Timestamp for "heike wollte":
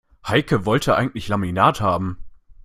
0.27-0.95